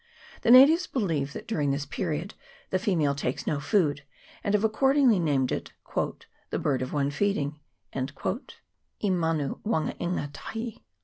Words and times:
The 0.41 0.49
natives 0.49 0.87
believe 0.87 1.33
that 1.33 1.47
during 1.47 1.69
this 1.69 1.85
period 1.85 2.33
the 2.71 2.79
female 2.79 3.13
takes 3.13 3.45
no 3.45 3.59
food, 3.59 4.01
and 4.43 4.55
have 4.55 4.63
accordingly 4.63 5.19
named 5.19 5.51
it" 5.51 5.73
the 6.49 6.57
bird 6.57 6.81
of 6.81 6.91
one 6.91 7.11
feeding" 7.11 7.59
(e 7.95 9.09
manu 9.11 9.59
wangainga 9.63 10.31
tahi). 10.33 10.83